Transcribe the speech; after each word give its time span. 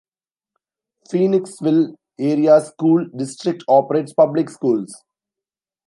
Phoenixville 1.13 1.93
Area 2.19 2.59
School 2.59 3.05
District 3.15 3.63
operates 3.67 4.13
public 4.15 4.49
schools. 4.49 4.91